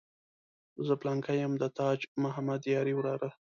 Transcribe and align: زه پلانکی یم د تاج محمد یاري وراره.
زه 0.85 0.93
پلانکی 1.01 1.37
یم 1.43 1.53
د 1.61 1.63
تاج 1.77 1.99
محمد 2.23 2.61
یاري 2.73 2.93
وراره. 2.95 3.29